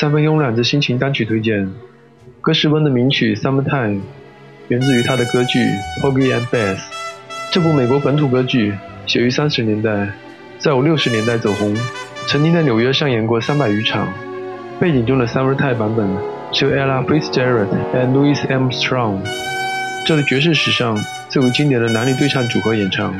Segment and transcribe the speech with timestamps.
[0.00, 1.68] 三分慵懒的心情单曲推荐。
[2.40, 3.96] 歌诗温的名曲《Summertime》
[4.68, 5.58] 源自于他的歌剧
[6.00, 6.76] 《Porgy and Bess》。
[7.50, 8.72] 这部美国本土歌剧
[9.08, 10.08] 写于三十年代，
[10.60, 11.76] 在五六十年代走红，
[12.28, 14.08] 曾经在纽约上演过三百余场。
[14.78, 16.08] 背景中的《Summertime》版本
[16.52, 19.18] 是由 Ella Fitzgerald 和 Louis Armstrong
[20.06, 20.96] 这类爵士史上
[21.28, 23.12] 最为经典的男女对唱组合演唱，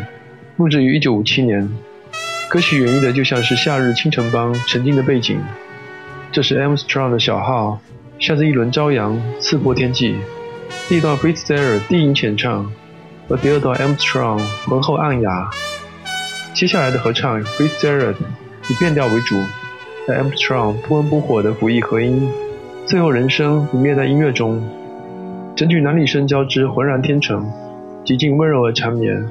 [0.59, 1.69] 录制于1957年。
[2.49, 5.41] 歌曲演绎的就像是夏日清晨般沉静的背景。
[6.31, 7.81] 这是 Armstrong 的小号，
[8.19, 10.17] 像是一轮朝阳刺破天际。
[10.89, 12.71] 第一段 Fitzgerald 低吟浅唱，
[13.27, 15.51] 和第二段 Armstrong 浑厚暗哑。
[16.53, 18.17] 接下来的合唱 Fitzgerald
[18.69, 19.37] 以变调为主
[20.07, 22.29] ，Armstrong 不温不火的辅以和音，
[22.85, 24.63] 最后人声隐灭在音乐中。
[25.57, 27.51] 整曲男女声交织，浑然天成，
[28.05, 29.27] 极尽温柔而缠绵，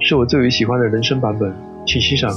[0.00, 1.54] 是我最为喜欢的人声版本，
[1.86, 2.30] 请欣赏。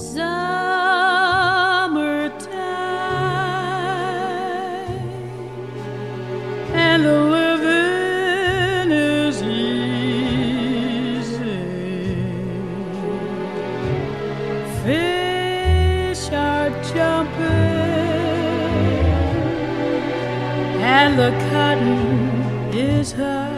[20.97, 23.54] And the cotton is high.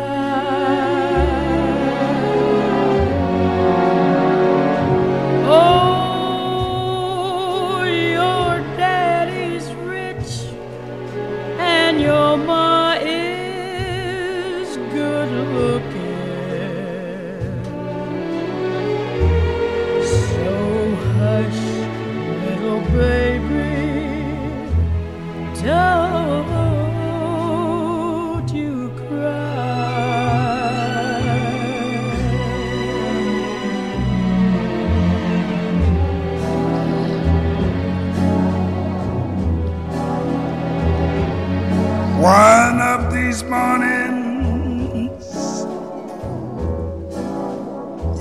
[42.27, 45.23] One of these mornings,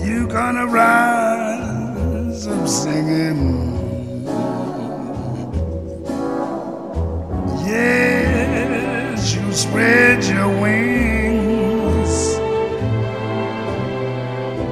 [0.01, 3.75] you gonna rise up singing.
[7.67, 12.15] Yes, you spread your wings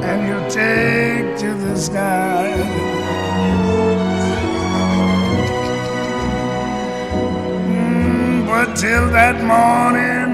[0.09, 2.24] and you take to the sky.
[8.73, 10.33] Till that morning,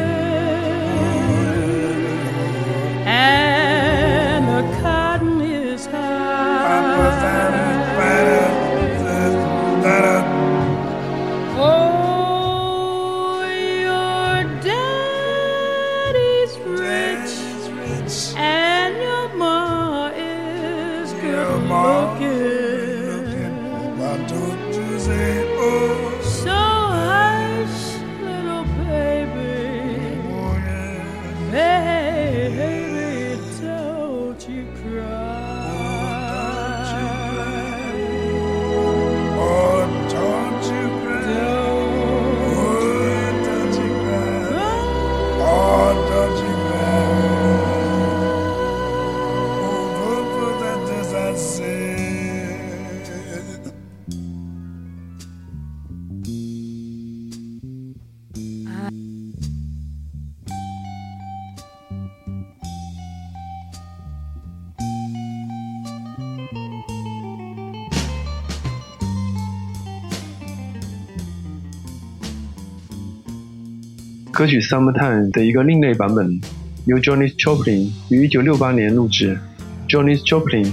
[74.36, 76.42] 歌曲 Summertime》的一个另类版本，
[76.84, 79.40] 由 Johnny Joplin 于1968年录制。
[79.88, 80.70] Johnny Joplin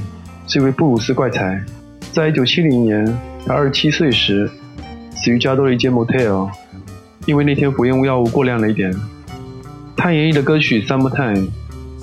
[0.48, 1.62] 是一位布鲁斯怪才，
[2.12, 4.50] 在1970年他27岁时
[5.14, 6.50] 死于加州的一间 motel，
[7.24, 8.92] 因为那天服用药物过量了一点。
[9.96, 11.36] 他演绎的歌曲《Summertime》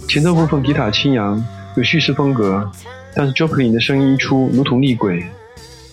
[0.08, 1.44] 前奏部分吉他轻扬，
[1.76, 2.72] 有叙事风格，
[3.14, 5.26] 但是 Joplin 的声音一出，如同厉鬼，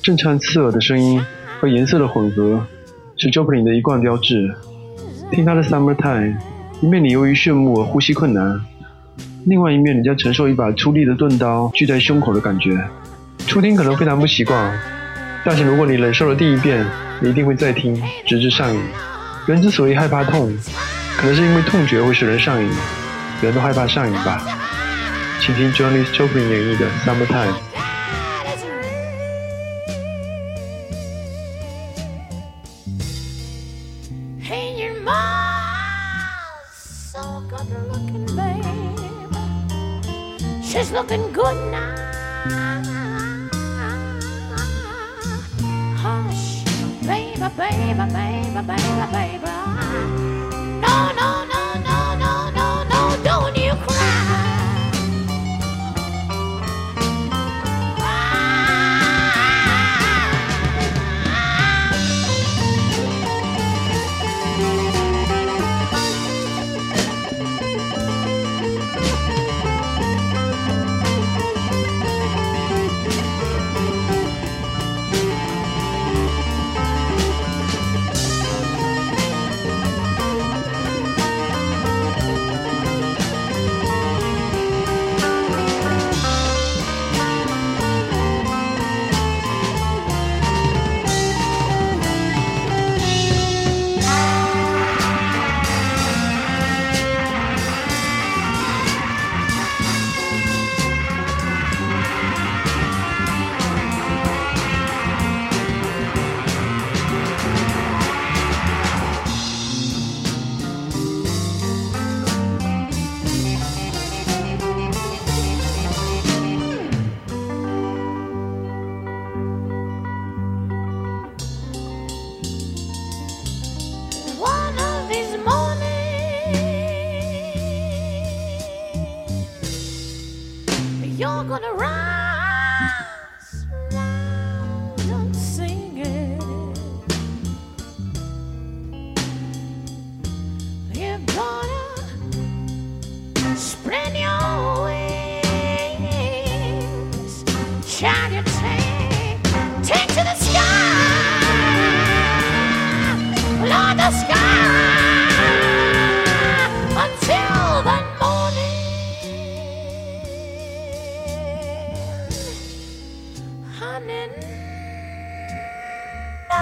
[0.01, 1.21] 震颤刺耳的声音
[1.59, 2.65] 和颜色的混合
[3.17, 4.55] 是 Joplin 的一贯标志。
[5.31, 6.35] 听他的《Summertime》，
[6.81, 8.59] 一面你由于炫目而呼吸困难，
[9.45, 12.83] 另外一面你将承受一把粗粝的钝刀锯在胸口的感觉。
[13.47, 14.73] 初听可能非常不习惯，
[15.45, 16.87] 但是如果你忍受了第一遍，
[17.21, 18.81] 你一定会再听，直至上瘾。
[19.47, 20.51] 人之所以害怕痛，
[21.19, 22.71] 可能是因为痛觉会使人上瘾。
[23.43, 24.41] 人都害怕上瘾吧？
[25.41, 27.53] 请听 Johnny Joplin 演绎的《Summertime》。
[37.65, 38.65] Good looking, babe.
[40.63, 41.95] She's looking good now.
[45.97, 46.65] Hush,
[47.07, 49.26] baby, baby, baby, baby, baby.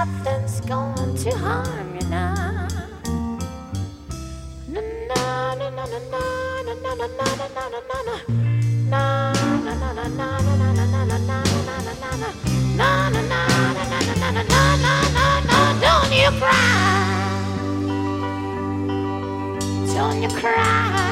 [0.04, 2.68] Nothing's going to harm you now.
[19.94, 21.03] Don't you cry.